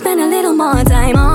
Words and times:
spend 0.00 0.18
a 0.18 0.26
little 0.26 0.54
more 0.54 0.82
time 0.84 1.14
on 1.14 1.29